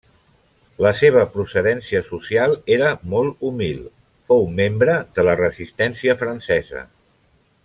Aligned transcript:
La 0.85 0.91
seva 0.99 1.25
procedència 1.35 2.01
social 2.07 2.57
era 2.77 2.89
molt 3.13 3.45
humil; 3.51 3.85
fou 4.33 4.45
membre 4.63 4.97
de 5.19 5.31
la 5.31 5.37
Resistència 5.45 6.21
francesa. 6.27 6.87